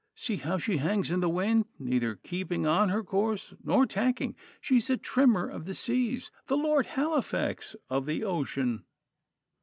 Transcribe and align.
See 0.15 0.37
how 0.37 0.57
she 0.57 0.77
hangs 0.77 1.11
in 1.11 1.19
the 1.19 1.29
wind, 1.29 1.65
neither 1.77 2.15
keeping 2.15 2.65
on 2.65 2.89
her 2.89 3.03
course 3.03 3.53
nor 3.63 3.85
tacking. 3.85 4.35
She 4.59 4.77
is 4.77 4.89
a 4.89 4.97
trimmer 4.97 5.47
of 5.47 5.65
the 5.65 5.75
seas 5.75 6.31
the 6.47 6.57
Lord 6.57 6.87
Halifax 6.87 7.75
of 7.87 8.07
the 8.07 8.23
ocean. 8.23 8.83